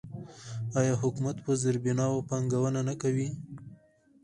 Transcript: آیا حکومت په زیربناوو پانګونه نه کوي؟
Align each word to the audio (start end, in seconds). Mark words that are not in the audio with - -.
آیا 0.79 0.93
حکومت 1.03 1.37
په 1.45 1.51
زیربناوو 1.61 2.25
پانګونه 2.29 2.79
نه 2.89 2.95
کوي؟ 3.01 3.29